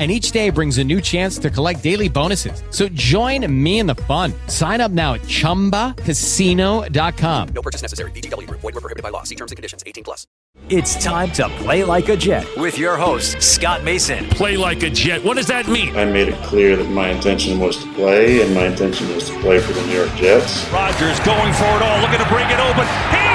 [0.00, 2.62] And each day brings a new chance to collect daily bonuses.
[2.70, 4.32] So join me in the fun.
[4.46, 7.48] Sign up now at chumbacasino.com.
[7.48, 8.10] No purchase necessary.
[8.12, 8.60] VGW Group.
[8.60, 9.24] Void were prohibited by law.
[9.24, 9.84] See terms and conditions.
[9.86, 10.26] 18 plus.
[10.68, 14.26] It's time to play like a Jet with your host, Scott Mason.
[14.30, 15.22] play like a jet.
[15.24, 15.94] What does that mean?
[15.96, 19.38] I made it clear that my intention was to play, and my intention was to
[19.40, 20.68] play for the New York Jets.
[20.70, 22.86] Rodgers going for it all, looking to break it open.
[22.86, 23.29] He's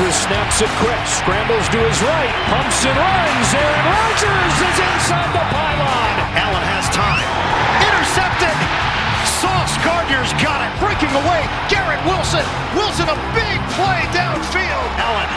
[0.00, 3.48] Rodgers snaps it quick, scrambles to his right, pumps and runs.
[3.52, 6.14] Aaron Rodgers is inside the pylon.
[6.40, 7.28] Allen has time.
[7.84, 8.56] Intercepted.
[9.44, 10.72] Sauce Gardner's got it.
[10.80, 11.44] Breaking away.
[11.68, 12.40] Garrett Wilson.
[12.72, 14.88] Wilson a big play downfield.
[14.96, 15.28] Allen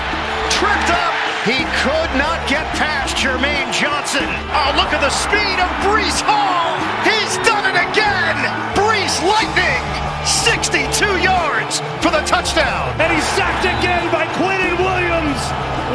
[0.48, 1.23] tripped up.
[1.44, 4.24] He could not get past Jermaine Johnson.
[4.56, 6.80] Oh, look at the speed of Breece Hall.
[7.04, 8.40] He's done it again.
[8.80, 9.84] Breece Lightning.
[10.24, 12.96] 62 yards for the touchdown.
[12.96, 15.36] And he's sacked again by Quinnen Williams.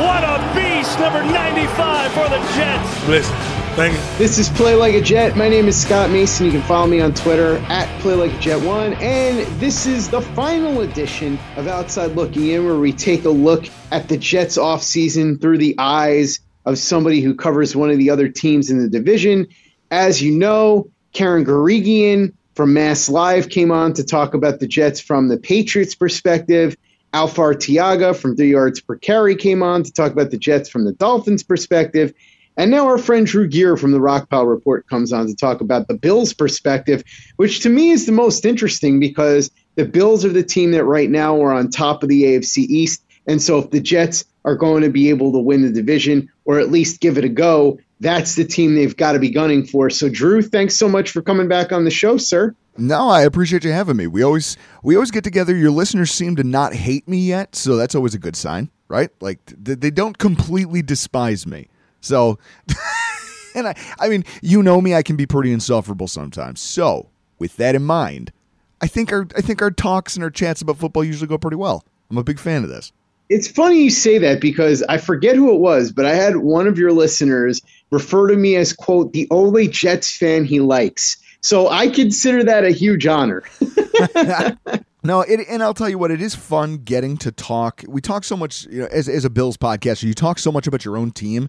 [0.04, 3.08] What a beast, number 95 for the Jets.
[3.08, 4.18] Listen, thank you.
[4.18, 5.36] This is Play Like a Jet.
[5.36, 6.46] My name is Scott Mason.
[6.46, 10.08] You can follow me on Twitter at Play Like a Jet One, and this is
[10.08, 14.58] the final edition of Outside Looking In, where we take a look at the Jets
[14.58, 18.88] offseason through the eyes of somebody who covers one of the other teams in the
[18.88, 19.46] division.
[19.92, 24.98] As you know, Karen Guregian from Mass Live came on to talk about the Jets
[24.98, 26.76] from the Patriots' perspective.
[27.14, 30.84] Alfar Tiaga from Three Yards Per Carry came on to talk about the Jets from
[30.84, 32.12] the Dolphins' perspective.
[32.58, 35.86] And now our friend Drew Gier from the Rockpile Report comes on to talk about
[35.86, 37.04] the Bills' perspective,
[37.36, 41.08] which to me is the most interesting because the Bills are the team that right
[41.08, 43.04] now are on top of the AFC East.
[43.28, 46.58] And so if the Jets are going to be able to win the division or
[46.58, 49.88] at least give it a go, that's the team they've got to be gunning for.
[49.88, 52.56] So Drew, thanks so much for coming back on the show, sir.
[52.76, 54.08] No, I appreciate you having me.
[54.08, 55.54] We always we always get together.
[55.54, 59.10] Your listeners seem to not hate me yet, so that's always a good sign, right?
[59.20, 61.68] Like th- they don't completely despise me.
[62.00, 62.38] So,
[63.54, 66.60] and I I mean, you know me, I can be pretty insufferable sometimes.
[66.60, 68.32] So, with that in mind,
[68.80, 71.56] I think our I think our talks and our chats about football usually go pretty
[71.56, 71.84] well.
[72.10, 72.92] I'm a big fan of this.
[73.28, 76.66] It's funny you say that because I forget who it was, but I had one
[76.66, 77.60] of your listeners
[77.90, 81.18] refer to me as quote the only Jets fan he likes.
[81.42, 83.44] So I consider that a huge honor.
[85.04, 87.84] No, it, and I'll tell you what, it is fun getting to talk.
[87.86, 90.66] We talk so much, you know, as, as a Bills podcaster, you talk so much
[90.66, 91.48] about your own team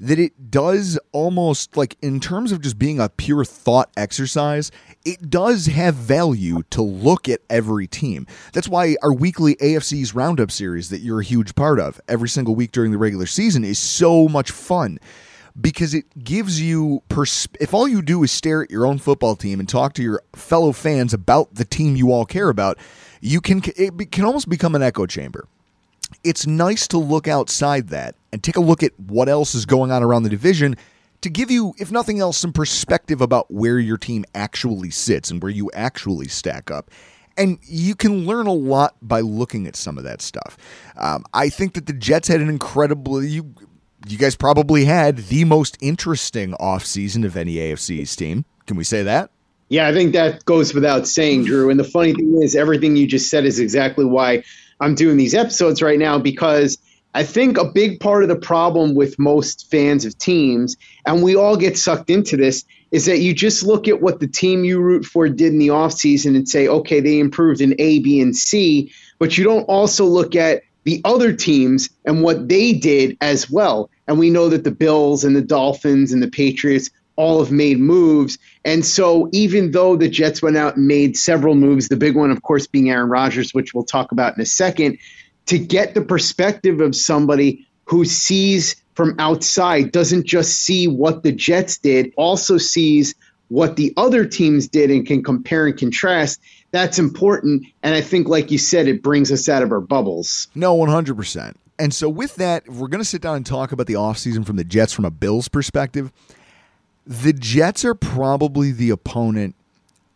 [0.00, 4.70] that it does almost like, in terms of just being a pure thought exercise,
[5.04, 8.26] it does have value to look at every team.
[8.52, 12.54] That's why our weekly AFC's Roundup series that you're a huge part of every single
[12.54, 14.98] week during the regular season is so much fun
[15.60, 19.34] because it gives you pers- if all you do is stare at your own football
[19.34, 22.78] team and talk to your fellow fans about the team you all care about
[23.20, 25.48] you can it can almost become an echo chamber
[26.24, 29.90] it's nice to look outside that and take a look at what else is going
[29.90, 30.76] on around the division
[31.20, 35.42] to give you if nothing else some perspective about where your team actually sits and
[35.42, 36.90] where you actually stack up
[37.38, 40.58] and you can learn a lot by looking at some of that stuff.
[40.96, 43.22] Um, I think that the Jets had an incredible.
[43.22, 43.54] You
[44.06, 48.44] you guys probably had the most interesting offseason of any AFC's team.
[48.66, 49.30] Can we say that?
[49.70, 51.68] Yeah, I think that goes without saying, Drew.
[51.70, 54.44] And the funny thing is, everything you just said is exactly why
[54.80, 56.78] I'm doing these episodes right now because
[57.14, 60.76] I think a big part of the problem with most fans of teams,
[61.06, 64.26] and we all get sucked into this, is that you just look at what the
[64.28, 67.98] team you root for did in the offseason and say, okay, they improved in A,
[67.98, 72.72] B, and C, but you don't also look at the other teams and what they
[72.72, 73.90] did as well.
[74.06, 76.88] And we know that the Bills and the Dolphins and the Patriots
[77.18, 78.38] all have made moves.
[78.64, 82.30] And so even though the Jets went out and made several moves, the big one,
[82.30, 84.98] of course, being Aaron Rodgers, which we'll talk about in a second,
[85.46, 91.32] to get the perspective of somebody who sees from outside, doesn't just see what the
[91.32, 93.16] Jets did, also sees
[93.48, 96.40] what the other teams did and can compare and contrast.
[96.70, 97.64] That's important.
[97.82, 100.46] And I think, like you said, it brings us out of our bubbles.
[100.54, 101.54] No, 100%.
[101.80, 104.56] And so, with that, we're going to sit down and talk about the offseason from
[104.56, 106.12] the Jets from a Bills perspective.
[107.08, 109.54] The Jets are probably the opponent.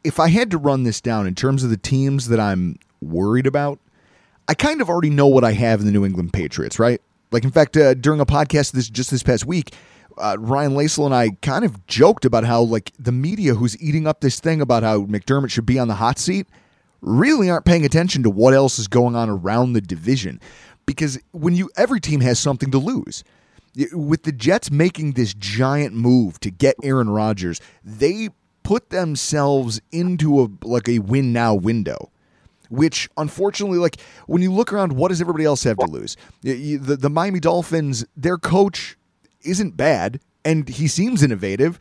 [0.04, 3.46] If I had to run this down in terms of the teams that I'm worried
[3.46, 3.78] about,
[4.46, 7.00] I kind of already know what I have in the New England Patriots, right?
[7.30, 9.72] Like, in fact, uh, during a podcast this just this past week,
[10.18, 14.06] uh, Ryan Lasel and I kind of joked about how like the media who's eating
[14.06, 16.46] up this thing about how McDermott should be on the hot seat
[17.00, 20.40] really aren't paying attention to what else is going on around the division
[20.86, 23.24] because when you every team has something to lose
[23.92, 28.28] with the Jets making this giant move to get Aaron Rodgers they
[28.62, 32.12] put themselves into a like a win now window
[32.72, 36.16] which unfortunately, like when you look around, what does everybody else have to lose?
[36.40, 38.96] The, the, Miami Dolphins, their coach
[39.42, 41.78] isn't bad, and he seems innovative.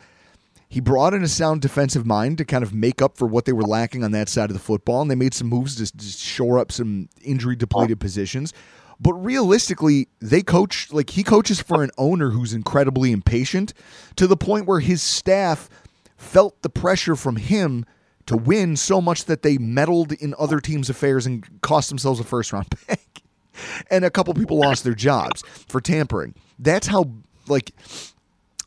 [0.67, 3.53] He brought in a sound defensive mind to kind of make up for what they
[3.53, 6.05] were lacking on that side of the football, and they made some moves to, to
[6.05, 8.53] shore up some injury depleted positions.
[9.01, 13.73] But realistically, they coach like he coaches for an owner who's incredibly impatient
[14.15, 15.69] to the point where his staff
[16.17, 17.83] felt the pressure from him
[18.27, 22.23] to win so much that they meddled in other teams' affairs and cost themselves a
[22.23, 23.23] first round pick.
[23.89, 26.35] and a couple people lost their jobs for tampering.
[26.59, 27.11] That's how
[27.47, 27.73] like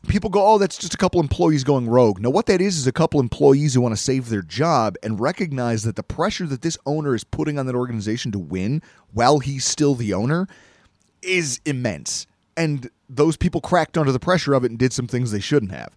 [0.07, 2.19] people go, oh, that's just a couple employees going rogue.
[2.19, 5.19] No, what that is is a couple employees who want to save their job and
[5.19, 8.81] recognize that the pressure that this owner is putting on that organization to win
[9.13, 10.47] while he's still the owner
[11.21, 12.27] is immense.
[12.57, 15.71] And those people cracked under the pressure of it and did some things they shouldn't
[15.71, 15.95] have.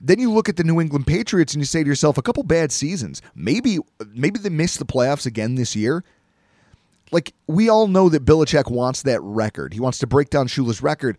[0.00, 2.44] Then you look at the New England Patriots and you say to yourself, a couple
[2.44, 3.20] bad seasons.
[3.34, 3.78] Maybe
[4.14, 6.04] maybe they miss the playoffs again this year.
[7.10, 9.72] Like we all know that Belichick wants that record.
[9.72, 11.18] He wants to break down Shula's record.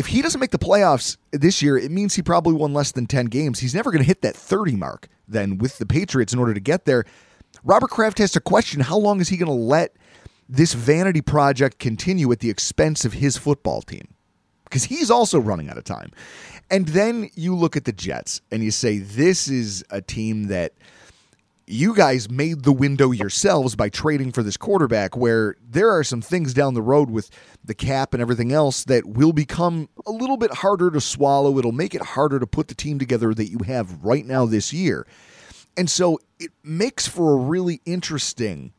[0.00, 3.04] If he doesn't make the playoffs this year, it means he probably won less than
[3.04, 3.58] 10 games.
[3.58, 6.60] He's never going to hit that 30 mark then with the Patriots in order to
[6.60, 7.04] get there.
[7.64, 9.94] Robert Kraft has to question how long is he going to let
[10.48, 14.08] this vanity project continue at the expense of his football team?
[14.64, 16.12] Because he's also running out of time.
[16.70, 20.72] And then you look at the Jets and you say, this is a team that
[21.70, 26.20] you guys made the window yourselves by trading for this quarterback, where there are some
[26.20, 27.30] things down the road with
[27.64, 31.58] the cap and everything else that will become a little bit harder to swallow.
[31.58, 34.72] It'll make it harder to put the team together that you have right now this
[34.72, 35.06] year.
[35.76, 38.72] And so it makes for a really interesting,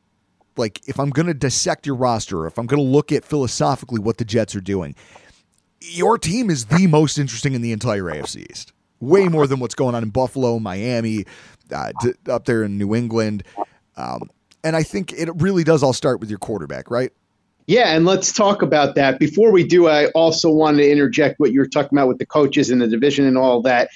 [0.57, 3.99] like, if I'm going to dissect your roster, if I'm going to look at philosophically
[3.99, 4.95] what the Jets are doing,
[5.79, 8.73] your team is the most interesting in the entire AFC East.
[8.99, 11.25] Way more than what's going on in Buffalo, Miami,
[11.73, 13.43] uh, to, up there in New England.
[13.97, 14.29] Um,
[14.63, 17.11] and I think it really does all start with your quarterback, right?
[17.67, 19.19] Yeah, and let's talk about that.
[19.19, 22.25] Before we do, I also wanted to interject what you were talking about with the
[22.25, 23.89] coaches and the division and all that.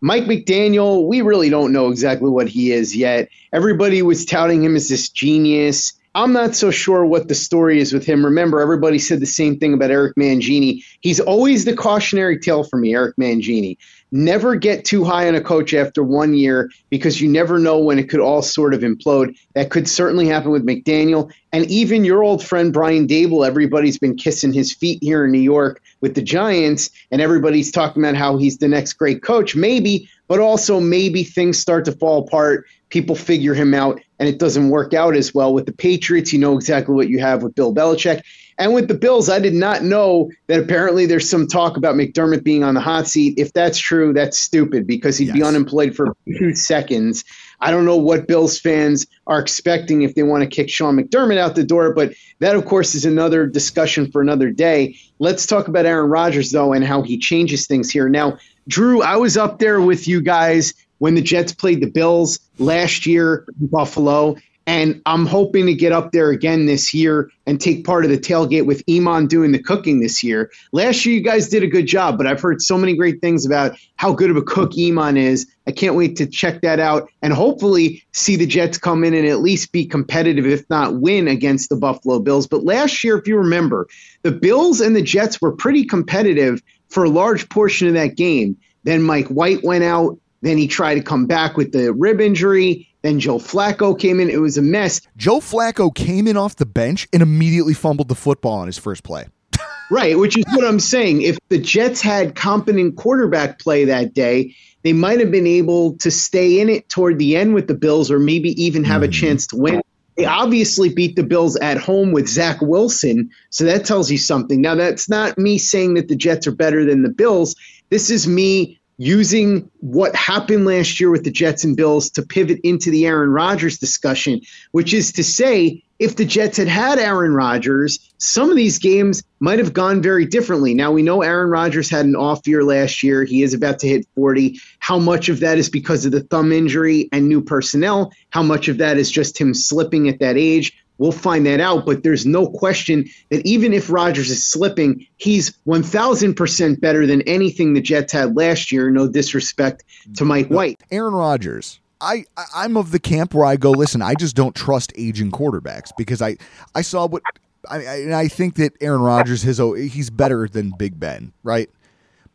[0.00, 3.28] Mike McDaniel, we really don't know exactly what he is yet.
[3.52, 5.92] Everybody was touting him as this genius.
[6.14, 8.24] I'm not so sure what the story is with him.
[8.24, 10.82] Remember, everybody said the same thing about Eric Mangini.
[11.00, 13.76] He's always the cautionary tale for me, Eric Mangini.
[14.12, 17.98] Never get too high on a coach after one year because you never know when
[17.98, 19.36] it could all sort of implode.
[19.54, 21.32] That could certainly happen with McDaniel.
[21.52, 25.40] And even your old friend Brian Daboll, everybody's been kissing his feet here in New
[25.40, 29.56] York with the Giants, and everybody's talking about how he's the next great coach.
[29.56, 34.38] Maybe, but also maybe things start to fall apart people figure him out and it
[34.38, 35.54] doesn't work out as well.
[35.54, 38.22] With the Patriots, you know exactly what you have with Bill Belichick.
[38.58, 42.44] And with the Bills, I did not know that apparently there's some talk about McDermott
[42.44, 43.38] being on the hot seat.
[43.38, 45.36] If that's true, that's stupid because he'd yes.
[45.36, 47.24] be unemployed for two seconds.
[47.60, 51.38] I don't know what Bills fans are expecting if they want to kick Sean McDermott
[51.38, 54.96] out the door, but that, of course, is another discussion for another day.
[55.18, 58.08] Let's talk about Aaron Rodgers, though, and how he changes things here.
[58.08, 62.38] Now, Drew, I was up there with you guys when the Jets played the Bills
[62.58, 64.36] last year in Buffalo.
[64.70, 68.16] And I'm hoping to get up there again this year and take part of the
[68.16, 70.52] tailgate with Iman doing the cooking this year.
[70.70, 73.44] Last year, you guys did a good job, but I've heard so many great things
[73.44, 75.50] about how good of a cook Iman is.
[75.66, 79.26] I can't wait to check that out and hopefully see the Jets come in and
[79.26, 82.46] at least be competitive, if not win against the Buffalo Bills.
[82.46, 83.88] But last year, if you remember,
[84.22, 88.56] the Bills and the Jets were pretty competitive for a large portion of that game.
[88.84, 90.16] Then Mike White went out.
[90.42, 92.86] Then he tried to come back with the rib injury.
[93.02, 94.28] Then Joe Flacco came in.
[94.28, 95.00] It was a mess.
[95.16, 99.02] Joe Flacco came in off the bench and immediately fumbled the football on his first
[99.02, 99.26] play.
[99.90, 101.22] right, which is what I'm saying.
[101.22, 106.10] If the Jets had competent quarterback play that day, they might have been able to
[106.10, 109.10] stay in it toward the end with the Bills or maybe even have mm-hmm.
[109.10, 109.82] a chance to win.
[110.16, 114.60] They obviously beat the Bills at home with Zach Wilson, so that tells you something.
[114.60, 117.54] Now, that's not me saying that the Jets are better than the Bills.
[117.88, 122.60] This is me using what happened last year with the Jets and Bills to pivot
[122.64, 124.42] into the Aaron Rodgers discussion,
[124.72, 129.22] which is to say, if the Jets had had Aaron Rodgers, some of these games
[129.38, 130.74] might have gone very differently.
[130.74, 133.24] Now, we know Aaron Rodgers had an off year last year.
[133.24, 134.60] He is about to hit 40.
[134.80, 138.12] How much of that is because of the thumb injury and new personnel?
[138.28, 140.76] How much of that is just him slipping at that age?
[141.00, 145.50] We'll find that out, but there's no question that even if Rodgers is slipping, he's
[145.66, 148.90] 1,000% better than anything the Jets had last year.
[148.90, 149.82] No disrespect
[150.16, 150.78] to Mike White.
[150.90, 151.80] Aaron Rodgers.
[152.02, 155.90] I, I'm of the camp where I go, listen, I just don't trust aging quarterbacks
[155.96, 156.36] because I,
[156.74, 157.22] I saw what
[157.70, 161.70] I, I, I think that Aaron Rodgers his oh, he's better than Big Ben, right?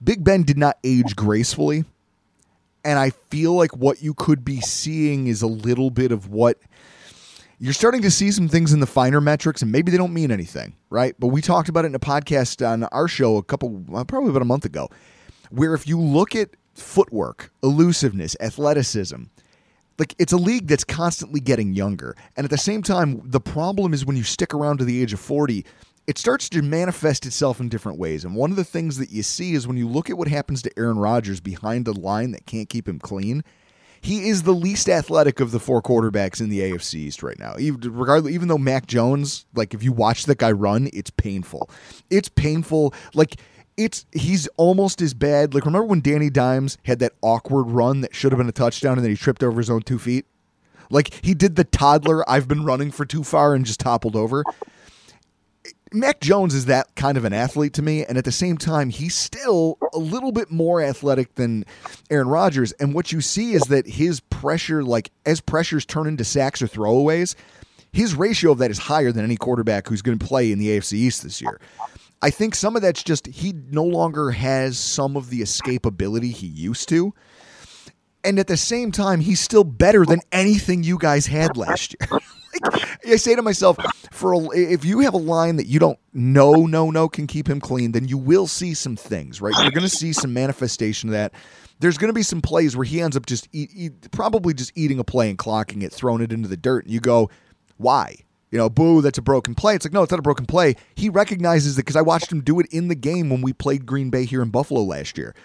[0.04, 1.86] Big Ben did not age gracefully,
[2.84, 6.58] and I feel like what you could be seeing is a little bit of what
[7.60, 10.32] you're starting to see some things in the finer metrics, and maybe they don't mean
[10.32, 11.16] anything, right?
[11.20, 14.30] But we talked about it in a podcast on our show a couple, uh, probably
[14.30, 14.90] about a month ago,
[15.50, 19.24] where if you look at footwork, elusiveness, athleticism,
[19.98, 22.16] like it's a league that's constantly getting younger.
[22.36, 25.14] And at the same time, the problem is when you stick around to the age
[25.14, 25.66] of 40,
[26.08, 28.26] it starts to manifest itself in different ways.
[28.26, 30.62] And one of the things that you see is when you look at what happens
[30.64, 33.44] to Aaron Rodgers behind a line that can't keep him clean,
[34.06, 37.56] he is the least athletic of the four quarterbacks in the AFC East right now.
[37.58, 41.72] Even, regardless, even though Mac Jones, like if you watch that guy run, it's painful.
[42.12, 42.94] It's painful.
[43.16, 43.38] Like
[43.78, 45.56] it's he's almost as bad.
[45.56, 48.94] Like remember when Danny Dimes had that awkward run that should have been a touchdown
[48.94, 50.28] and then he tripped over his own two feet?
[50.92, 54.44] Like he did the toddler, I've been running for too far and just toppled over.
[55.96, 58.90] Mac Jones is that kind of an athlete to me, and at the same time,
[58.90, 61.66] he's still a little bit more athletic than
[62.10, 62.74] Aaron Rodgers.
[62.74, 66.68] And what you see is that his pressure, like as pressures turn into sacks or
[66.68, 67.36] throwaways,
[67.94, 70.68] his ratio of that is higher than any quarterback who's going to play in the
[70.68, 71.62] AFC East this year.
[72.22, 76.48] I think some of that's just he no longer has some of the escapability he
[76.48, 77.14] used to.
[78.24, 82.10] And at the same time, he's still better than anything you guys had last year.
[82.64, 83.78] like, I say to myself,
[84.26, 87.48] for a, if you have a line that you don't know, no, no can keep
[87.48, 89.54] him clean, then you will see some things, right?
[89.62, 91.32] You're going to see some manifestation of that.
[91.78, 94.72] There's going to be some plays where he ends up just eat, eat, probably just
[94.74, 97.30] eating a play and clocking it, throwing it into the dirt, and you go,
[97.78, 98.16] why?
[98.50, 99.76] You know, boo, that's a broken play.
[99.76, 100.76] It's like, no, it's not a broken play.
[100.96, 103.86] He recognizes that because I watched him do it in the game when we played
[103.86, 105.36] Green Bay here in Buffalo last year.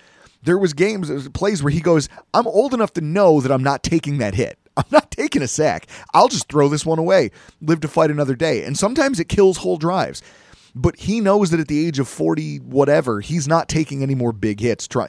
[0.43, 3.83] There was games, plays where he goes, I'm old enough to know that I'm not
[3.83, 4.59] taking that hit.
[4.77, 5.87] I'm not taking a sack.
[6.15, 8.65] I'll just throw this one away, live to fight another day.
[8.65, 10.23] And sometimes it kills whole drives.
[10.75, 14.33] But he knows that at the age of 40, whatever, he's not taking any more
[14.33, 14.87] big hits.
[14.87, 15.09] Try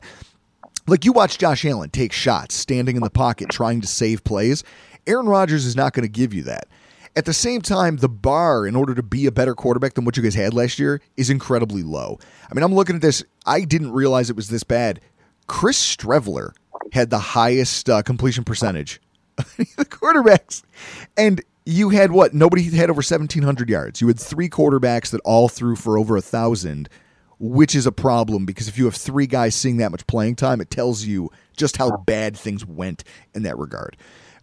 [0.88, 4.64] like you watch Josh Allen take shots, standing in the pocket, trying to save plays.
[5.08, 6.68] Aaron Rodgers is not going to give you that.
[7.16, 10.16] At the same time, the bar in order to be a better quarterback than what
[10.16, 12.20] you guys had last year is incredibly low.
[12.50, 13.24] I mean, I'm looking at this.
[13.46, 15.02] I didn't realize it was this bad.
[15.48, 16.54] Chris Streveler
[16.94, 19.02] had the highest uh, completion percentage
[19.78, 20.64] the quarterbacks.
[21.18, 22.34] And you had what?
[22.34, 24.02] Nobody had over 1,700 yards.
[24.02, 26.90] You had three quarterbacks that all threw for over a 1,000,
[27.40, 30.62] which is a problem because if you have three guys seeing that much playing time,
[30.62, 33.98] it tells you just how bad things went in that regard.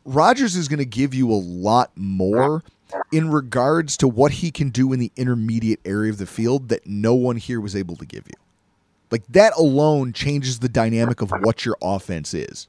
[0.05, 2.62] Rodgers is going to give you a lot more
[3.12, 6.87] in regards to what he can do in the intermediate area of the field that
[6.87, 8.35] no one here was able to give you.
[9.11, 12.69] Like that alone changes the dynamic of what your offense is.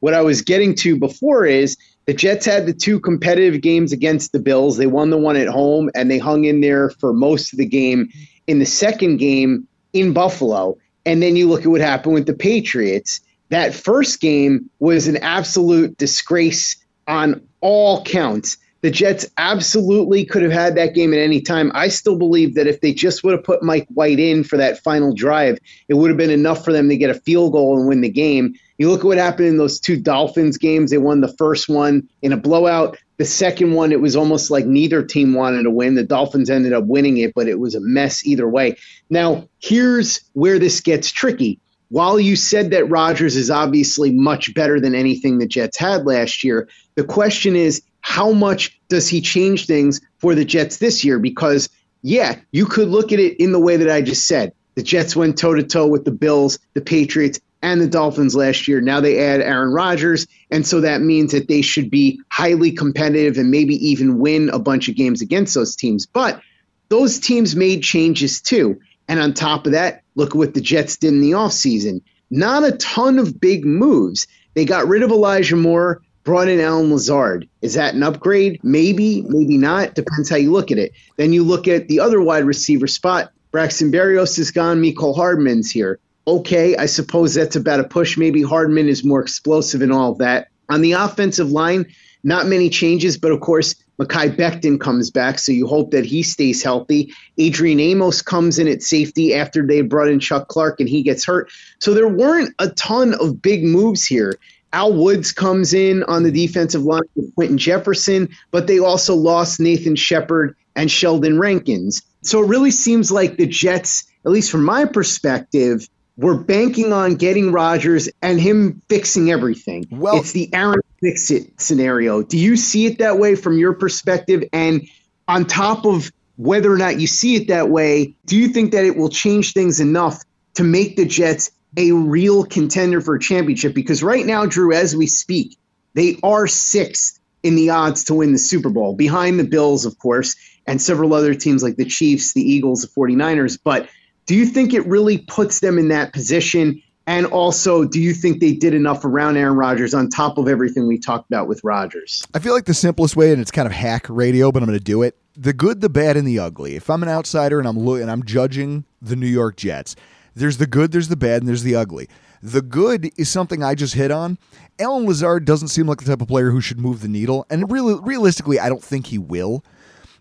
[0.00, 1.76] What I was getting to before is
[2.06, 4.76] the Jets had the two competitive games against the Bills.
[4.76, 7.66] They won the one at home and they hung in there for most of the
[7.66, 8.08] game
[8.46, 10.78] in the second game in Buffalo.
[11.04, 13.20] And then you look at what happened with the Patriots.
[13.50, 16.76] That first game was an absolute disgrace
[17.06, 18.58] on all counts.
[18.80, 21.72] The Jets absolutely could have had that game at any time.
[21.74, 24.82] I still believe that if they just would have put Mike White in for that
[24.84, 27.88] final drive, it would have been enough for them to get a field goal and
[27.88, 28.54] win the game.
[28.78, 30.90] You look at what happened in those two Dolphins games.
[30.90, 32.96] They won the first one in a blowout.
[33.16, 35.96] The second one, it was almost like neither team wanted to win.
[35.96, 38.76] The Dolphins ended up winning it, but it was a mess either way.
[39.10, 41.58] Now, here's where this gets tricky.
[41.90, 46.44] While you said that Rodgers is obviously much better than anything the Jets had last
[46.44, 51.18] year, the question is how much does he change things for the Jets this year?
[51.18, 51.68] Because,
[52.02, 54.52] yeah, you could look at it in the way that I just said.
[54.76, 58.68] The Jets went toe to toe with the Bills, the Patriots, and the Dolphins last
[58.68, 58.80] year.
[58.80, 63.36] Now they add Aaron Rodgers, and so that means that they should be highly competitive
[63.36, 66.06] and maybe even win a bunch of games against those teams.
[66.06, 66.40] But
[66.88, 68.80] those teams made changes too.
[69.08, 72.02] And on top of that, look what the Jets did in the offseason.
[72.30, 74.26] Not a ton of big moves.
[74.54, 77.48] They got rid of Elijah Moore, brought in Allen Lazard.
[77.62, 78.60] Is that an upgrade?
[78.62, 79.94] Maybe, maybe not.
[79.94, 80.92] Depends how you look at it.
[81.16, 83.32] Then you look at the other wide receiver spot.
[83.50, 84.82] Braxton Berrios is gone.
[84.82, 85.98] Mecole Hardman's here.
[86.28, 88.18] Okay, I suppose that's about a push.
[88.18, 90.48] Maybe Hardman is more explosive and all that.
[90.68, 91.86] On the offensive line,
[92.22, 96.22] not many changes, but of course, Mekhi Becton comes back, so you hope that he
[96.22, 97.14] stays healthy.
[97.38, 101.24] Adrian Amos comes in at safety after they brought in Chuck Clark and he gets
[101.24, 101.50] hurt.
[101.78, 104.34] So there weren't a ton of big moves here.
[104.74, 109.60] Al Woods comes in on the defensive line with Quinton Jefferson, but they also lost
[109.60, 112.02] Nathan Shepard and Sheldon Rankins.
[112.20, 115.88] So it really seems like the Jets, at least from my perspective,
[116.18, 119.86] we're banking on getting Rodgers and him fixing everything.
[119.88, 122.22] Well, it's the Aaron fix it scenario.
[122.22, 124.42] Do you see it that way from your perspective?
[124.52, 124.88] And
[125.28, 128.84] on top of whether or not you see it that way, do you think that
[128.84, 130.20] it will change things enough
[130.54, 133.72] to make the Jets a real contender for a championship?
[133.72, 135.56] Because right now, Drew, as we speak,
[135.94, 139.96] they are sixth in the odds to win the Super Bowl, behind the Bills, of
[140.00, 140.34] course,
[140.66, 143.56] and several other teams like the Chiefs, the Eagles, the 49ers.
[143.62, 143.88] But
[144.28, 146.80] do you think it really puts them in that position?
[147.06, 150.86] And also, do you think they did enough around Aaron Rodgers on top of everything
[150.86, 152.26] we talked about with Rodgers?
[152.34, 154.78] I feel like the simplest way, and it's kind of hack radio, but I'm going
[154.78, 155.16] to do it.
[155.34, 156.76] The good, the bad, and the ugly.
[156.76, 159.96] If I'm an outsider and I'm lo- and I'm judging the New York Jets,
[160.34, 162.06] there's the good, there's the bad, and there's the ugly.
[162.42, 164.36] The good is something I just hit on.
[164.78, 167.72] Allen Lazard doesn't seem like the type of player who should move the needle, and
[167.72, 169.64] really, realistically, I don't think he will.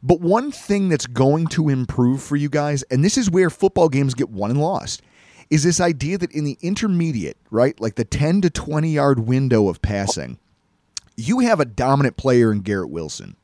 [0.03, 3.89] But one thing that's going to improve for you guys, and this is where football
[3.89, 5.01] games get won and lost,
[5.49, 9.69] is this idea that in the intermediate, right, like the 10 to 20 yard window
[9.69, 10.37] of passing,
[11.15, 13.35] you have a dominant player in Garrett Wilson.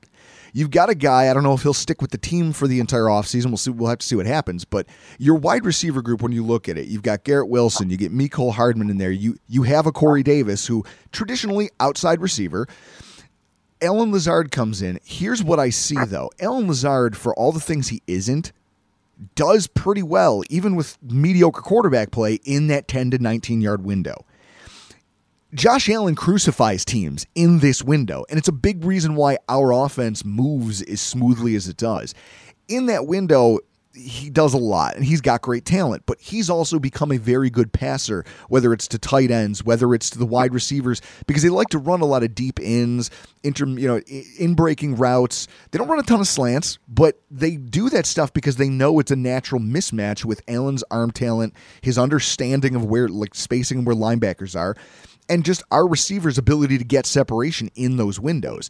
[0.56, 2.80] You've got a guy, I don't know if he'll stick with the team for the
[2.80, 3.48] entire offseason.
[3.48, 4.66] We'll see we'll have to see what happens.
[4.66, 4.86] But
[5.18, 8.14] your wide receiver group, when you look at it, you've got Garrett Wilson, you get
[8.14, 12.68] Mecole Hardman in there, you you have a Corey Davis, who traditionally outside receiver.
[13.84, 15.00] Allen Lazard comes in.
[15.04, 16.32] Here's what I see though.
[16.40, 18.52] Allen Lazard, for all the things he isn't,
[19.36, 24.26] does pretty well, even with mediocre quarterback play in that 10 to 19 yard window.
[25.54, 30.26] Josh Allen crucifies teams in this window, and it's a big reason why our offense
[30.26, 32.16] moves as smoothly as it does.
[32.68, 33.60] In that window,
[33.96, 37.50] he does a lot and he's got great talent, but he's also become a very
[37.50, 41.50] good passer, whether it's to tight ends, whether it's to the wide receivers, because they
[41.50, 43.12] like to run a lot of deep ins,
[43.44, 44.00] inter, you know,
[44.40, 45.48] in breaking routes.
[45.72, 49.00] They don't run a ton of slants, but they do that stuff because they know
[49.00, 53.88] it's a natural mismatch with Allen's arm talent, his understanding of where like spacing and
[53.88, 54.76] where linebackers are,
[55.30, 58.70] and just our receivers' ability to get separation in those windows.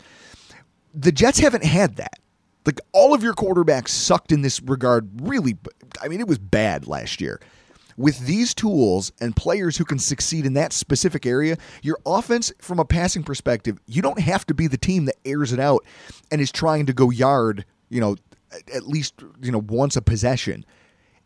[0.93, 2.19] The Jets haven't had that.
[2.65, 5.57] Like all of your quarterbacks sucked in this regard, really.
[6.01, 7.39] I mean, it was bad last year.
[7.95, 12.79] With these tools and players who can succeed in that specific area, your offense, from
[12.79, 15.85] a passing perspective, you don't have to be the team that airs it out
[16.31, 18.15] and is trying to go yard, you know,
[18.73, 20.65] at least, you know, once a possession.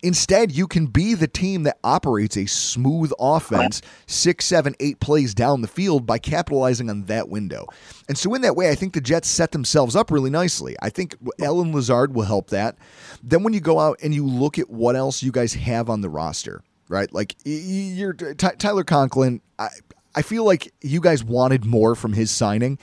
[0.02, 5.34] Instead, you can be the team that operates a smooth offense six, seven, eight plays
[5.34, 7.66] down the field by capitalizing on that window.
[8.08, 10.76] And so, in that way, I think the Jets set themselves up really nicely.
[10.80, 12.76] I think Allen Lazard will help that.
[13.22, 16.00] Then, when you go out and you look at what else you guys have on
[16.00, 17.12] the roster, right?
[17.12, 19.68] Like, you're Tyler Conklin, I,
[20.14, 22.78] I feel like you guys wanted more from his signing.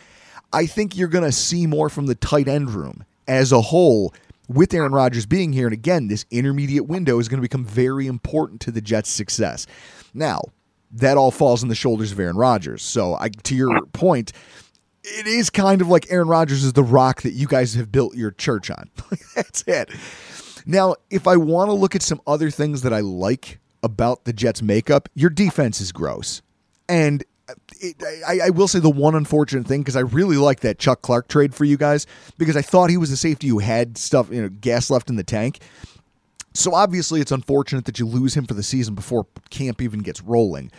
[0.52, 4.14] I think you're going to see more from the tight end room as a whole
[4.48, 8.08] with Aaron Rodgers being here, and again, this intermediate window is going to become very
[8.08, 9.66] important to the Jets' success.
[10.14, 10.42] Now,
[10.92, 12.84] that all falls on the shoulders of Aaron Rodgers.
[12.84, 14.32] So, I, to your point,
[15.04, 18.16] it is kind of like Aaron Rodgers is the rock that you guys have built
[18.16, 18.90] your church on.
[19.36, 19.90] That's it.
[20.66, 24.34] Now, if I want to look at some other things that I like about the
[24.34, 26.42] Jets' makeup, your defense is gross.
[26.90, 27.24] And
[27.80, 31.02] it, I, I, will say the one unfortunate thing because I really like that Chuck
[31.02, 34.30] Clark trade for you guys because I thought he was a safety who had stuff,
[34.32, 35.60] you know, gas left in the tank.
[36.54, 40.22] So obviously, it's unfortunate that you lose him for the season before camp even gets
[40.22, 40.72] rolling.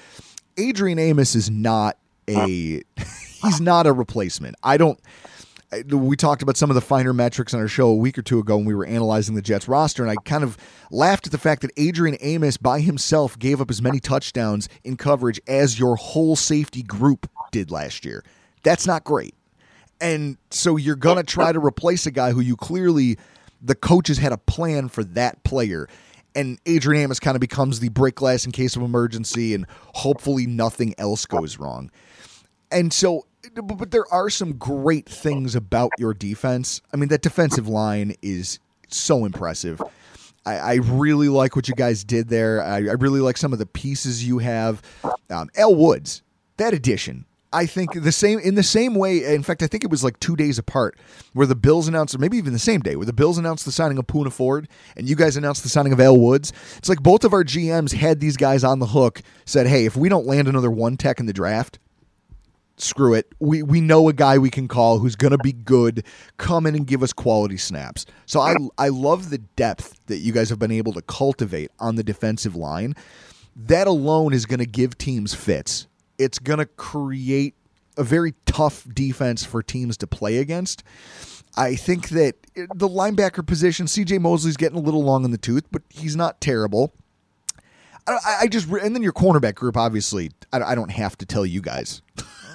[0.56, 1.98] Adrian Amos is not
[2.28, 2.82] a
[3.42, 4.56] he's not a replacement.
[4.62, 4.98] I don't
[5.88, 8.38] we talked about some of the finer metrics on our show a week or two
[8.38, 10.56] ago when we were analyzing the Jets roster, and I kind of
[10.90, 14.96] laughed at the fact that Adrian Amos by himself gave up as many touchdowns in
[14.96, 18.24] coverage as your whole safety group did last year.
[18.62, 19.34] That's not great.
[20.00, 23.16] And so you're going to try to replace a guy who you clearly,
[23.62, 25.88] the coaches had a plan for that player.
[26.34, 30.46] And Adrian Amos kind of becomes the break glass in case of emergency, and hopefully
[30.46, 31.90] nothing else goes wrong.
[32.70, 36.80] And so but there are some great things about your defense.
[36.92, 39.80] I mean, that defensive line is so impressive.
[40.44, 42.62] I, I really like what you guys did there.
[42.62, 44.80] I, I, really like some of the pieces you have.
[45.28, 46.22] Um, Al Woods,
[46.56, 47.26] that addition.
[47.52, 49.34] I think the same in the same way.
[49.34, 50.98] In fact, I think it was like two days apart
[51.32, 53.72] where the Bills announced, or maybe even the same day, where the Bills announced the
[53.72, 56.52] signing of Poona Ford and you guys announced the signing of Al Woods.
[56.76, 59.22] It's like both of our GMs had these guys on the hook.
[59.46, 61.78] Said, "Hey, if we don't land another one tech in the draft,
[62.78, 63.32] screw it.
[63.38, 66.04] We we know a guy we can call who's going to be good,
[66.36, 68.06] come in and give us quality snaps.
[68.26, 71.96] So I I love the depth that you guys have been able to cultivate on
[71.96, 72.94] the defensive line.
[73.54, 75.86] That alone is going to give teams fits.
[76.18, 77.54] It's going to create
[77.96, 80.82] a very tough defense for teams to play against.
[81.56, 85.38] I think that eh, the linebacker position, CJ Mosley's getting a little long in the
[85.38, 86.92] tooth, but he's not terrible.
[88.06, 91.44] I, I just and then your cornerback group, obviously, I, I don't have to tell
[91.44, 92.02] you guys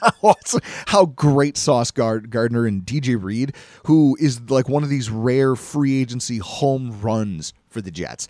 [0.87, 6.01] how great Sauce Gardner and DJ Reed, who is like one of these rare free
[6.01, 8.27] agency home runs for the Jets.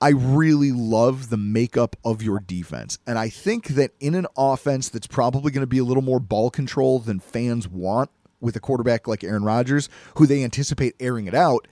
[0.00, 2.98] I really love the makeup of your defense.
[3.06, 6.18] And I think that in an offense that's probably going to be a little more
[6.18, 11.26] ball control than fans want with a quarterback like Aaron Rodgers, who they anticipate airing
[11.26, 11.68] it out,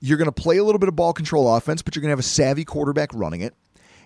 [0.00, 2.12] you're going to play a little bit of ball control offense, but you're going to
[2.12, 3.54] have a savvy quarterback running it.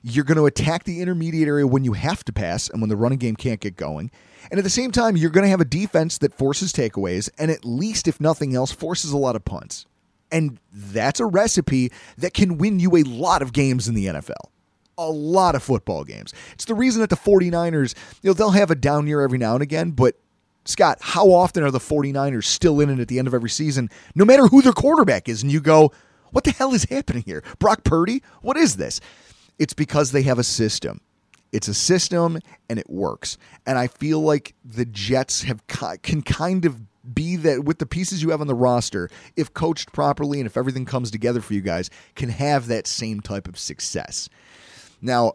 [0.06, 2.96] You're going to attack the intermediate area when you have to pass and when the
[2.96, 4.10] running game can't get going.
[4.50, 7.50] And at the same time, you're going to have a defense that forces takeaways and
[7.50, 9.86] at least, if nothing else, forces a lot of punts.
[10.30, 14.50] And that's a recipe that can win you a lot of games in the NFL.
[14.98, 16.34] A lot of football games.
[16.52, 19.54] It's the reason that the 49ers, you know, they'll have a down year every now
[19.54, 20.16] and again, but
[20.66, 23.88] Scott, how often are the 49ers still in it at the end of every season,
[24.14, 25.42] no matter who their quarterback is?
[25.42, 25.92] And you go,
[26.30, 27.44] what the hell is happening here?
[27.58, 28.22] Brock Purdy?
[28.42, 29.00] What is this?
[29.58, 31.00] It's because they have a system.
[31.52, 32.38] It's a system
[32.68, 33.38] and it works.
[33.64, 35.64] And I feel like the Jets have
[36.02, 36.80] can kind of
[37.14, 40.56] be that with the pieces you have on the roster, if coached properly and if
[40.56, 44.28] everything comes together for you guys, can have that same type of success.
[45.00, 45.34] Now,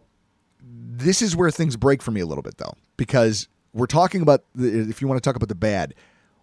[0.62, 4.44] this is where things break for me a little bit though, because we're talking about
[4.56, 5.94] the, if you want to talk about the bad,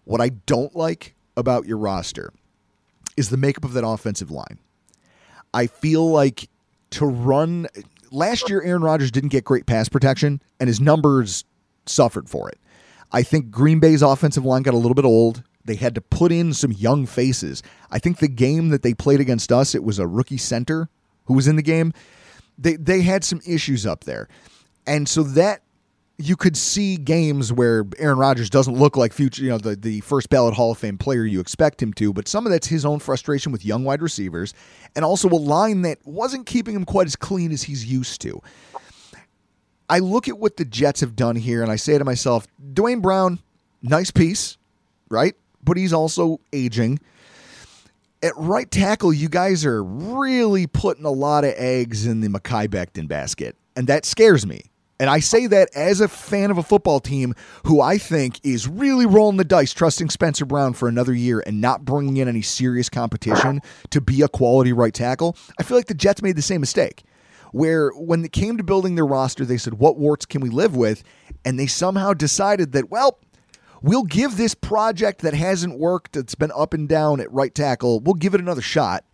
[0.05, 2.33] what I don't like about your roster
[3.15, 4.59] is the makeup of that offensive line.
[5.53, 6.49] I feel like
[6.91, 7.67] to run
[8.11, 11.45] last year, Aaron Rodgers didn't get great pass protection, and his numbers
[11.85, 12.59] suffered for it.
[13.11, 15.43] I think Green Bay's offensive line got a little bit old.
[15.65, 17.61] They had to put in some young faces.
[17.91, 20.89] I think the game that they played against us, it was a rookie center
[21.25, 21.93] who was in the game.
[22.57, 24.27] They they had some issues up there.
[24.85, 25.61] And so that
[26.19, 29.99] you could see games where Aaron Rodgers doesn't look like future, you know, the, the
[30.01, 32.85] first ballot Hall of Fame player you expect him to, but some of that's his
[32.85, 34.53] own frustration with young wide receivers
[34.95, 38.41] and also a line that wasn't keeping him quite as clean as he's used to.
[39.89, 42.99] I look at what the Jets have done here and I say to myself, Duane
[42.99, 43.39] Brown,
[43.83, 44.57] nice piece,
[45.09, 45.35] right?
[45.63, 46.99] But he's also aging.
[48.23, 52.67] At right tackle, you guys are really putting a lot of eggs in the Mekhi
[52.67, 54.63] Becton basket, and that scares me.
[54.99, 58.67] And I say that as a fan of a football team who I think is
[58.67, 62.41] really rolling the dice, trusting Spencer Brown for another year and not bringing in any
[62.41, 65.37] serious competition to be a quality right tackle.
[65.59, 67.03] I feel like the Jets made the same mistake
[67.51, 70.75] where when it came to building their roster, they said, What warts can we live
[70.75, 71.03] with?
[71.45, 73.19] And they somehow decided that, well,
[73.81, 77.99] we'll give this project that hasn't worked, that's been up and down at right tackle,
[77.99, 79.05] we'll give it another shot.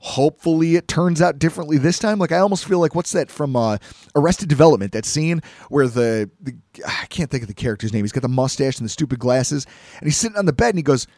[0.00, 2.18] Hopefully, it turns out differently this time.
[2.18, 3.78] Like I almost feel like what's that from uh,
[4.14, 4.92] Arrested Development?
[4.92, 6.54] That scene where the, the
[6.86, 8.04] I can't think of the character's name.
[8.04, 9.66] He's got the mustache and the stupid glasses,
[9.98, 11.08] and he's sitting on the bed and he goes,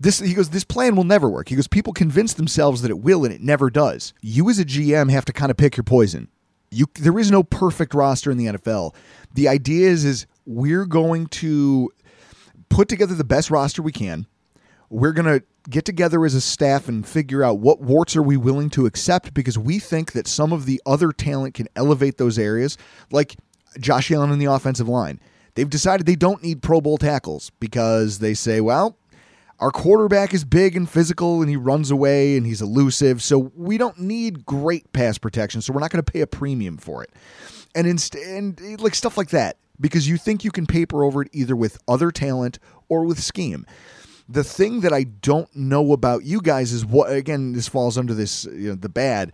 [0.00, 3.00] this he goes this plan will never work he goes people convince themselves that it
[3.00, 5.84] will and it never does you as a gm have to kind of pick your
[5.84, 6.28] poison
[6.70, 8.94] you there is no perfect roster in the nfl
[9.34, 11.92] the idea is is we're going to
[12.70, 14.26] put together the best roster we can
[14.88, 18.36] we're going to get together as a staff and figure out what warts are we
[18.36, 22.38] willing to accept because we think that some of the other talent can elevate those
[22.38, 22.78] areas
[23.10, 23.36] like
[23.78, 25.20] josh allen in the offensive line
[25.54, 28.96] they've decided they don't need pro bowl tackles because they say well
[29.60, 33.22] our quarterback is big and physical and he runs away and he's elusive.
[33.22, 35.60] So we don't need great pass protection.
[35.60, 37.10] So we're not going to pay a premium for it.
[37.74, 41.54] And and like stuff like that, because you think you can paper over it either
[41.54, 43.66] with other talent or with scheme.
[44.32, 48.14] The thing that I don't know about you guys is what, again, this falls under
[48.14, 49.32] this, you know, the bad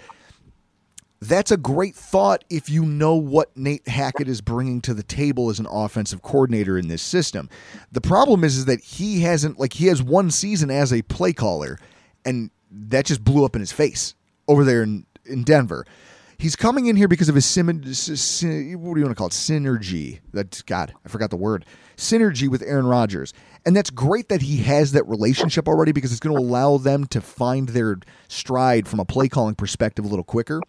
[1.20, 5.48] that's a great thought if you know what Nate Hackett is bringing to the table
[5.48, 7.48] as an offensive coordinator in this system.
[7.92, 11.32] The problem is, is that he hasn't like he has one season as a play
[11.32, 11.78] caller,
[12.24, 14.14] and that just blew up in his face
[14.46, 15.86] over there in, in Denver.
[16.38, 19.32] He's coming in here because of his sim, what do you want to call it?
[19.32, 20.20] Synergy.
[20.32, 21.64] That God, I forgot the word.
[21.96, 23.32] Synergy with Aaron Rodgers.
[23.64, 27.06] And that's great that he has that relationship already because it's going to allow them
[27.06, 30.60] to find their stride from a play calling perspective a little quicker.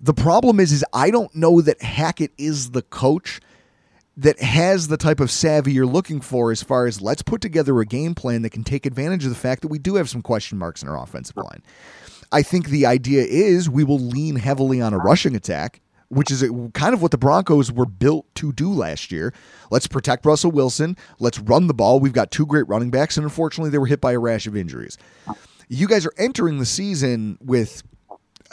[0.00, 3.40] The problem is, is I don't know that Hackett is the coach
[4.16, 7.80] that has the type of savvy you're looking for as far as let's put together
[7.80, 10.22] a game plan that can take advantage of the fact that we do have some
[10.22, 11.62] question marks in our offensive line.
[12.32, 16.42] I think the idea is we will lean heavily on a rushing attack, which is
[16.72, 19.34] kind of what the Broncos were built to do last year.
[19.70, 20.96] Let's protect Russell Wilson.
[21.20, 22.00] Let's run the ball.
[22.00, 24.56] We've got two great running backs, and unfortunately, they were hit by a rash of
[24.56, 24.96] injuries.
[25.68, 27.82] You guys are entering the season with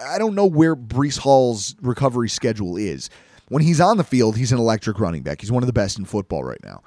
[0.05, 3.09] I don't know where Breece Hall's recovery schedule is.
[3.49, 5.41] When he's on the field, he's an electric running back.
[5.41, 6.83] He's one of the best in football right now.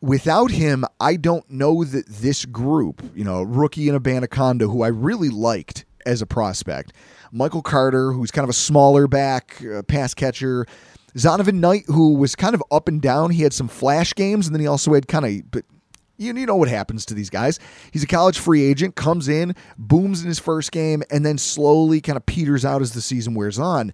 [0.00, 4.82] Without him, I don't know that this group, you know, rookie in and Abanikanda, who
[4.82, 6.94] I really liked as a prospect,
[7.32, 10.66] Michael Carter, who's kind of a smaller back, uh, pass catcher,
[11.14, 13.30] Zonovan Knight, who was kind of up and down.
[13.30, 15.64] He had some flash games, and then he also had kind of, but
[16.16, 17.58] you, you know what happens to these guys.
[17.92, 22.00] He's a college free agent, comes in, booms in his first game, and then slowly
[22.00, 23.92] kind of peters out as the season wears on.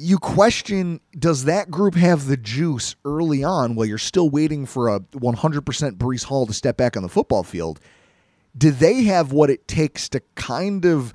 [0.00, 4.88] You question does that group have the juice early on while you're still waiting for
[4.88, 7.80] a 100% Breece Hall to step back on the football field?
[8.56, 11.12] Do they have what it takes to kind of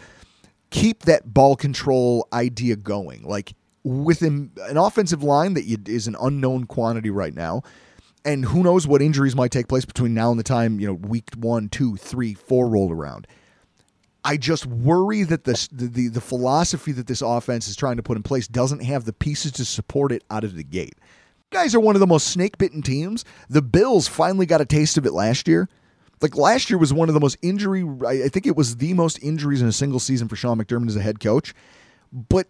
[0.69, 3.23] keep that ball control idea going?
[3.23, 7.63] Like with an, offensive line that is an unknown quantity right now,
[8.25, 10.93] and who knows what injuries might take place between now and the time you know
[10.93, 13.27] week one, two, three, four rolled around.
[14.23, 18.03] I just worry that this, the, the the philosophy that this offense is trying to
[18.03, 20.95] put in place doesn't have the pieces to support it out of the gate.
[21.51, 23.25] You guys are one of the most snake bitten teams.
[23.49, 25.67] The Bills finally got a taste of it last year.
[26.21, 27.85] Like last year was one of the most injury.
[28.07, 30.95] I think it was the most injuries in a single season for Sean McDermott as
[30.95, 31.53] a head coach.
[32.13, 32.47] But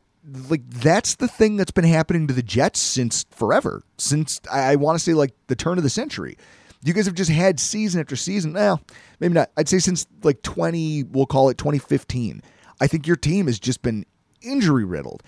[0.49, 3.83] like that's the thing that's been happening to the Jets since forever.
[3.97, 6.37] Since I, I want to say like the turn of the century.
[6.83, 8.53] You guys have just had season after season.
[8.53, 8.81] Well,
[9.19, 9.51] maybe not.
[9.57, 12.41] I'd say since like 20, we'll call it 2015.
[12.81, 14.05] I think your team has just been
[14.41, 15.23] injury riddled.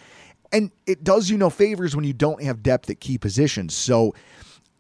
[0.52, 3.74] And it does you no favors when you don't have depth at key positions.
[3.74, 4.14] So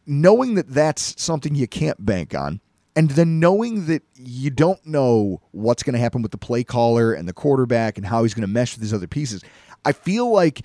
[0.06, 2.62] knowing that that's something you can't bank on,
[2.96, 7.14] and then knowing that you don't know what's going to happen with the play caller
[7.14, 9.44] and the quarterback and how he's going to mesh with these other pieces,
[9.84, 10.62] I feel like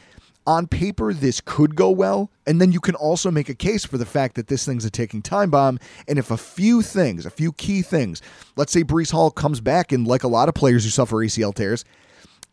[0.46, 3.98] on paper this could go well and then you can also make a case for
[3.98, 7.30] the fact that this thing's a ticking time bomb and if a few things a
[7.30, 8.22] few key things
[8.56, 11.54] let's say Breece Hall comes back and like a lot of players who suffer ACL
[11.54, 11.84] tears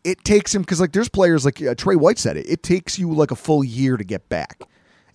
[0.04, 2.98] it takes him because like there's players like uh, Trey White said it it takes
[2.98, 4.62] you like a full year to get back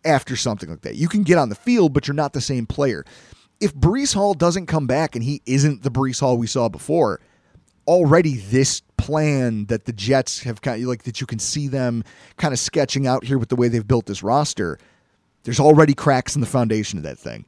[0.05, 0.95] after something like that.
[0.95, 3.05] You can get on the field but you're not the same player.
[3.59, 7.21] If Breece Hall doesn't come back and he isn't the Breece Hall we saw before
[7.87, 12.05] already this plan that the Jets have kind of like that you can see them
[12.37, 14.79] kind of sketching out here with the way they've built this roster.
[15.43, 17.43] There's already cracks in the foundation of that thing.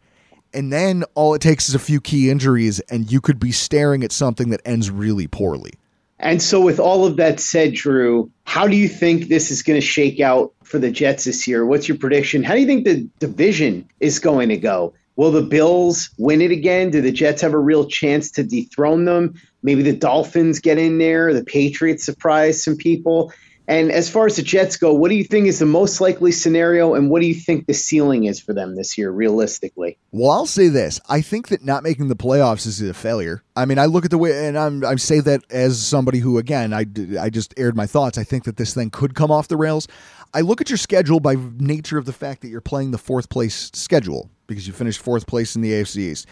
[0.54, 4.04] And then all it takes is a few key injuries, and you could be staring
[4.04, 5.72] at something that ends really poorly.
[6.20, 9.80] And so, with all of that said, Drew, how do you think this is going
[9.80, 11.66] to shake out for the Jets this year?
[11.66, 12.44] What's your prediction?
[12.44, 14.94] How do you think the division is going to go?
[15.16, 16.90] Will the Bills win it again?
[16.90, 19.36] Do the Jets have a real chance to dethrone them?
[19.64, 21.34] Maybe the Dolphins get in there.
[21.34, 23.32] The Patriots surprise some people.
[23.68, 26.32] And as far as the Jets go, what do you think is the most likely
[26.32, 29.98] scenario, and what do you think the ceiling is for them this year, realistically?
[30.12, 33.44] Well, I'll say this: I think that not making the playoffs is a failure.
[33.56, 36.38] I mean, I look at the way, and I'm I say that as somebody who,
[36.38, 36.86] again, I
[37.20, 38.20] I just aired my thoughts.
[38.20, 39.88] I think that this thing could come off the rails.
[40.32, 43.30] I look at your schedule by nature of the fact that you're playing the fourth
[43.30, 46.28] place schedule because you finished fourth place in the AFC East.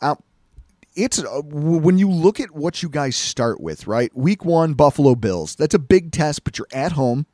[0.00, 0.14] Uh,
[0.94, 4.14] it's uh, when you look at what you guys start with, right?
[4.16, 5.54] Week one, Buffalo Bills.
[5.54, 7.26] That's a big test, but you're at home.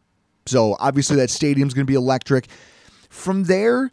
[0.46, 2.48] So obviously that stadium's going to be electric.
[3.08, 3.92] From there,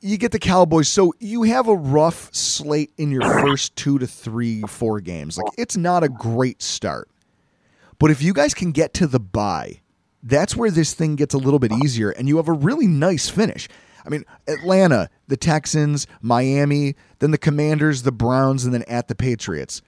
[0.00, 0.88] you get the Cowboys.
[0.88, 5.36] So you have a rough slate in your first two to three, four games.
[5.36, 7.08] Like it's not a great start.
[7.98, 9.80] But if you guys can get to the bye,
[10.22, 13.28] that's where this thing gets a little bit easier and you have a really nice
[13.28, 13.68] finish.
[14.04, 19.14] I mean, Atlanta, the Texans, Miami, then the Commanders, the Browns, and then at the
[19.14, 19.82] Patriots.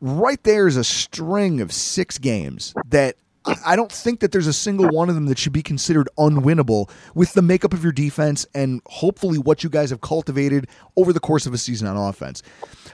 [0.00, 3.16] Right there is a string of six games that
[3.64, 6.90] I don't think that there's a single one of them that should be considered unwinnable
[7.14, 11.20] with the makeup of your defense and hopefully what you guys have cultivated over the
[11.20, 12.42] course of a season on offense.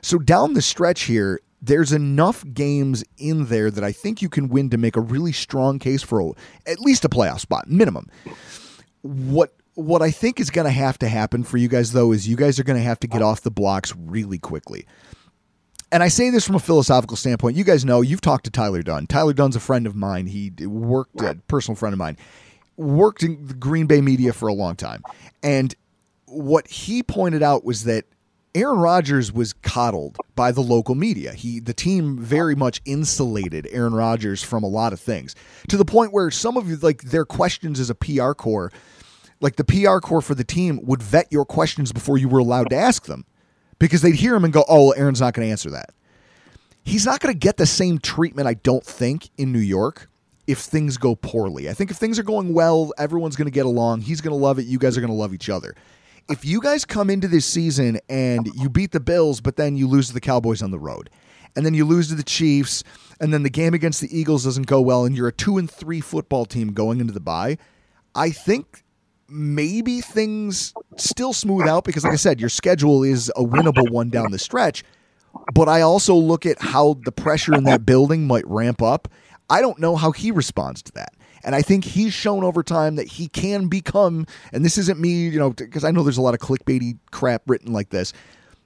[0.00, 4.48] So down the stretch here, there's enough games in there that I think you can
[4.48, 6.35] win to make a really strong case for
[6.66, 8.09] at least a playoff spot minimum.
[9.02, 12.29] What what I think is going to have to happen for you guys, though, is
[12.29, 13.29] you guys are going to have to get oh.
[13.29, 14.87] off the blocks really quickly.
[15.93, 17.57] And I say this from a philosophical standpoint.
[17.57, 19.07] You guys know you've talked to Tyler Dunne.
[19.07, 20.27] Tyler Dunne's a friend of mine.
[20.27, 22.17] He worked, a personal friend of mine,
[22.77, 25.03] worked in the Green Bay media for a long time.
[25.43, 25.75] And
[26.27, 28.07] what he pointed out was that
[28.55, 31.33] Aaron Rodgers was coddled by the local media.
[31.33, 35.35] He the team very much insulated Aaron Rodgers from a lot of things
[35.69, 38.71] to the point where some of like their questions as a PR corps
[39.40, 42.70] like the PR corps for the team would vet your questions before you were allowed
[42.70, 43.25] to ask them
[43.79, 45.90] because they'd hear him and go, "Oh, Aaron's not going to answer that."
[46.85, 50.11] He's not going to get the same treatment, I don't think, in New York
[50.47, 51.70] if things go poorly.
[51.70, 54.03] I think if things are going well, everyone's going to get along.
[54.03, 54.66] He's going to love it.
[54.66, 55.75] You guys are going to love each other.
[56.29, 59.87] If you guys come into this season and you beat the Bills, but then you
[59.87, 61.11] lose to the Cowboys on the road,
[61.57, 62.83] and then you lose to the Chiefs,
[63.20, 65.70] and then the game against the Eagles doesn't go well, and you're a two and
[65.70, 67.59] three football team going into the bye,
[68.14, 68.84] I think
[69.29, 74.11] maybe things still smooth out because, like I said, your schedule is a winnable one
[74.11, 74.85] down the stretch.
[75.53, 79.09] But I also look at how the pressure in that building might ramp up.
[79.51, 81.15] I don't know how he responds to that.
[81.45, 85.29] And I think he's shown over time that he can become, and this isn't me,
[85.29, 88.15] you know, because I know there's a lot of clickbaity crap written like this,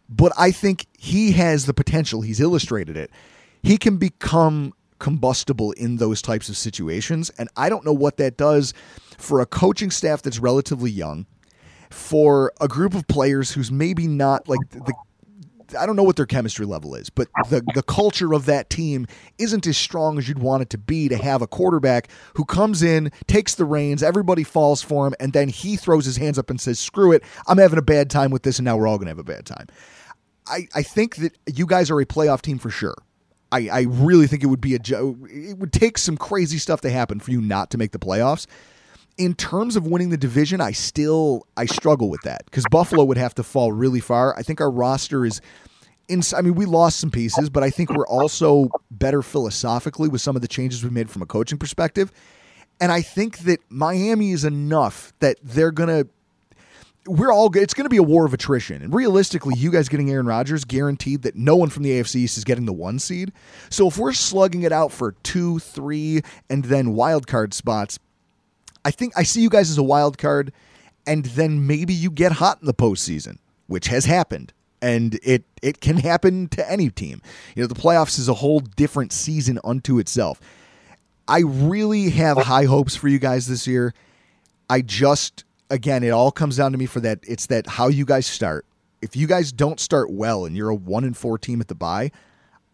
[0.09, 2.21] but I think he has the potential.
[2.21, 3.11] He's illustrated it.
[3.63, 7.31] He can become combustible in those types of situations.
[7.39, 8.75] And I don't know what that does
[9.19, 11.27] for a coaching staff that's relatively young,
[11.91, 14.93] for a group of players who's maybe not like the
[15.79, 19.07] I don't know what their chemistry level is, but the the culture of that team
[19.39, 22.83] isn't as strong as you'd want it to be to have a quarterback who comes
[22.83, 26.51] in, takes the reins, everybody falls for him, and then he throws his hands up
[26.51, 28.97] and says, "Screw it, I'm having a bad time with this, and now we're all
[28.97, 29.67] going to have a bad time."
[30.47, 32.97] I I think that you guys are a playoff team for sure.
[33.53, 36.91] I I really think it would be a it would take some crazy stuff to
[36.91, 38.47] happen for you not to make the playoffs
[39.19, 43.19] in terms of winning the division, I still I struggle with that because Buffalo would
[43.19, 44.35] have to fall really far.
[44.39, 45.41] I think our roster is
[46.07, 46.23] in.
[46.35, 50.37] I mean, we lost some pieces, but I think we're also better philosophically with some
[50.37, 52.13] of the changes we made from a coaching perspective.
[52.81, 56.05] And I think that Miami is enough that they're gonna.
[57.09, 57.63] We're all good.
[57.63, 58.83] It's going to be a war of attrition.
[58.83, 62.37] And realistically, you guys getting Aaron Rodgers guaranteed that no one from the AFC East
[62.37, 63.33] is getting the one seed.
[63.71, 67.99] So if we're slugging it out for two, three, and then wild card spots,
[68.85, 70.53] I think I see you guys as a wild card,
[71.07, 74.53] and then maybe you get hot in the postseason, which has happened.
[74.81, 77.21] And it it can happen to any team.
[77.57, 80.41] You know, the playoffs is a whole different season unto itself.
[81.27, 83.93] I really have high hopes for you guys this year.
[84.71, 87.21] I just again, it all comes down to me for that.
[87.23, 88.65] It's that how you guys start.
[89.01, 91.75] If you guys don't start well and you're a one and four team at the
[91.75, 92.11] bye,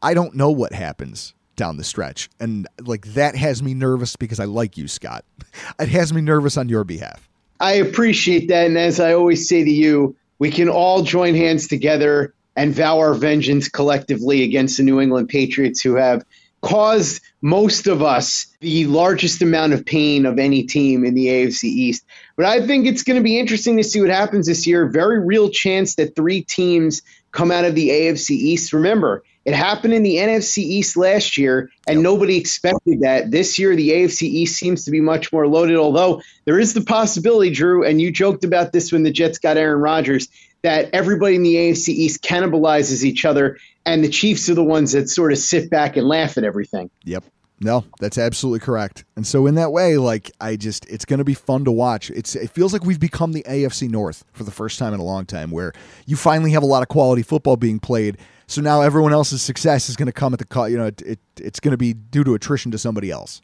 [0.02, 4.40] I don't know what happens down the stretch, and like that has me nervous because
[4.40, 5.24] I like you, Scott.
[5.78, 7.28] It has me nervous on your behalf.
[7.60, 8.66] I appreciate that.
[8.66, 12.98] And as I always say to you, we can all join hands together and vow
[12.98, 16.24] our vengeance collectively against the New England Patriots, who have
[16.64, 21.64] caused most of us the largest amount of pain of any team in the AFC
[21.64, 22.04] East.
[22.36, 24.88] But I think it's going to be interesting to see what happens this year.
[24.88, 27.02] Very real chance that three teams
[27.32, 28.72] come out of the AFC East.
[28.72, 33.30] Remember, it happened in the NFC East last year, and nobody expected that.
[33.30, 36.80] This year, the AFC East seems to be much more loaded, although there is the
[36.80, 40.28] possibility, Drew, and you joked about this when the Jets got Aaron Rodgers,
[40.62, 44.92] that everybody in the AFC East cannibalizes each other, and the Chiefs are the ones
[44.92, 46.90] that sort of sit back and laugh at everything.
[47.04, 47.24] Yep.
[47.60, 49.04] No, that's absolutely correct.
[49.16, 52.10] And so in that way, like I just it's going to be fun to watch.
[52.10, 55.04] It's it feels like we've become the AFC North for the first time in a
[55.04, 55.72] long time where
[56.04, 58.18] you finally have a lot of quality football being played.
[58.48, 61.00] So now everyone else's success is going to come at the co- you know it,
[61.02, 63.40] it it's going to be due to attrition to somebody else.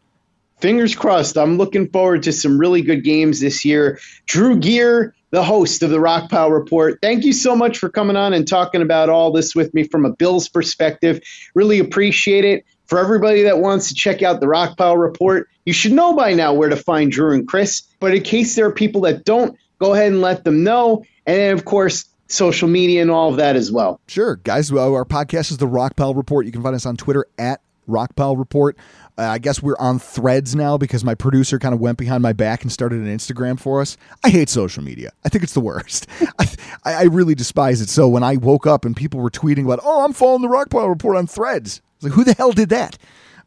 [0.61, 1.38] Fingers crossed.
[1.38, 3.99] I'm looking forward to some really good games this year.
[4.26, 8.33] Drew Gier, the host of the Rockpile Report, thank you so much for coming on
[8.33, 11.20] and talking about all this with me from a Bills perspective.
[11.55, 12.64] Really appreciate it.
[12.87, 16.53] For everybody that wants to check out the Rockpile Report, you should know by now
[16.53, 17.83] where to find Drew and Chris.
[18.01, 21.05] But in case there are people that don't, go ahead and let them know.
[21.24, 24.01] And of course, social media and all of that as well.
[24.09, 24.72] Sure, guys.
[24.72, 26.47] Well, our podcast is the Rockpile Report.
[26.47, 28.76] You can find us on Twitter at Rockpile Report.
[29.22, 32.62] I guess we're on threads now because my producer kind of went behind my back
[32.62, 33.96] and started an Instagram for us.
[34.24, 35.12] I hate social media.
[35.24, 36.06] I think it's the worst.
[36.38, 36.46] I,
[36.84, 37.88] I really despise it.
[37.88, 40.88] So when I woke up and people were tweeting about, oh, I'm following the Rockpile
[40.88, 42.98] Report on threads, I was like, who the hell did that?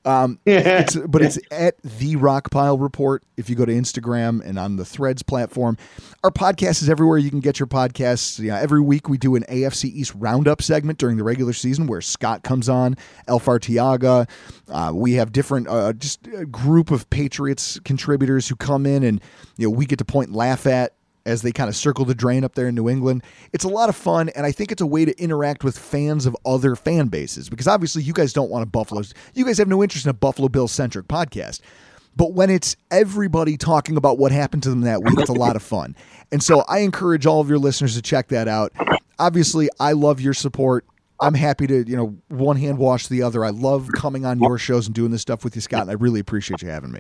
[0.06, 3.24] Um, it's, but it's at the Rockpile Report.
[3.38, 5.78] If you go to Instagram and on the Threads platform,
[6.24, 8.39] our podcast is everywhere you can get your podcasts.
[8.39, 11.88] You know, every week we do an AFC East roundup segment during the regular season
[11.88, 12.95] where Scott comes on,
[13.28, 14.30] Elf Artiaga.
[14.70, 19.22] Uh, we have different, uh, just a group of Patriots contributors who come in and
[19.58, 20.93] you know we get to point and laugh at
[21.26, 23.24] as they kind of circle the drain up there in New England.
[23.53, 26.26] It's a lot of fun, and I think it's a way to interact with fans
[26.26, 29.01] of other fan bases because obviously you guys don't want a Buffalo.
[29.34, 31.61] You guys have no interest in a Buffalo Bill centric podcast.
[32.15, 35.55] But when it's everybody talking about what happened to them that week, it's a lot
[35.55, 35.95] of fun.
[36.32, 38.71] And so I encourage all of your listeners to check that out.
[39.17, 40.86] Obviously, I love your support.
[41.19, 43.43] I'm happy to, you know, one hand wash the other.
[43.43, 45.93] I love coming on your shows and doing this stuff with you, Scott, and I
[45.93, 46.99] really appreciate you having me.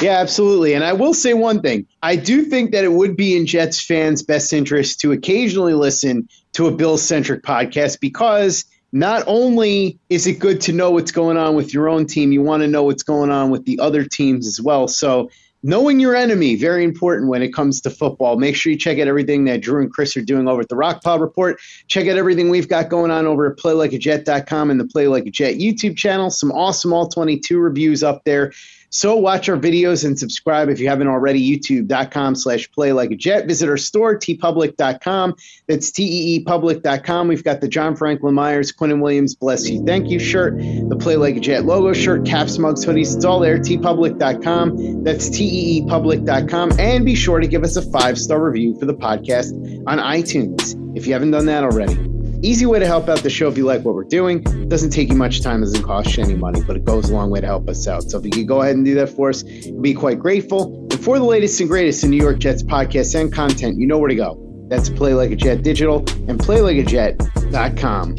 [0.00, 0.74] Yeah, absolutely.
[0.74, 1.86] And I will say one thing.
[2.02, 6.28] I do think that it would be in Jets fans' best interest to occasionally listen
[6.54, 11.36] to a Bill centric podcast because not only is it good to know what's going
[11.36, 14.04] on with your own team, you want to know what's going on with the other
[14.04, 14.86] teams as well.
[14.86, 15.30] So,
[15.64, 18.36] knowing your enemy, very important when it comes to football.
[18.36, 20.76] Make sure you check out everything that Drew and Chris are doing over at the
[20.76, 21.58] Rockpile Report.
[21.88, 25.30] Check out everything we've got going on over at PlayLikeAJet.com and the Play Like a
[25.30, 26.30] Jet YouTube channel.
[26.30, 28.52] Some awesome All 22 reviews up there.
[28.94, 31.44] So watch our videos and subscribe if you haven't already.
[31.44, 33.48] YouTube.com slash play like a jet.
[33.48, 35.34] Visit our store, teepublic.com.
[35.66, 37.26] That's T-E-E-public.com.
[37.26, 41.16] We've got the John Franklin Myers, Quinnen Williams, bless you, thank you shirt, the Play
[41.16, 43.16] Like a Jet logo shirt, caps, mugs, hoodies.
[43.16, 45.02] It's all there, teepublic.com.
[45.02, 46.78] That's T-E-E-public.com.
[46.78, 49.52] And be sure to give us a five-star review for the podcast
[49.88, 52.13] on iTunes if you haven't done that already.
[52.44, 54.42] Easy way to help out the show if you like what we're doing.
[54.46, 57.14] It doesn't take you much time, doesn't cost you any money, but it goes a
[57.14, 58.02] long way to help us out.
[58.02, 60.86] So if you could go ahead and do that for us, we'd be quite grateful.
[60.90, 63.96] And for the latest and greatest in New York Jets podcasts and content, you know
[63.96, 64.66] where to go.
[64.68, 68.16] That's Play Like a Jet Digital and PlayLikeAJet.com.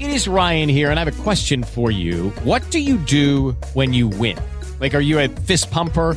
[0.00, 2.30] It is Ryan here, and I have a question for you.
[2.44, 4.38] What do you do when you win?
[4.80, 6.16] Like, are you a fist pumper?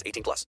[0.05, 0.45] 18 plus.